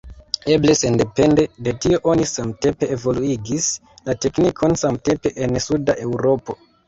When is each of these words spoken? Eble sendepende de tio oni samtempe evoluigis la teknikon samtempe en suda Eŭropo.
Eble 0.51 0.75
sendepende 0.77 1.43
de 1.67 1.73
tio 1.83 1.99
oni 2.13 2.25
samtempe 2.29 2.89
evoluigis 2.97 3.67
la 4.09 4.17
teknikon 4.27 4.75
samtempe 4.85 5.35
en 5.47 5.57
suda 5.69 5.99
Eŭropo. 6.09 6.57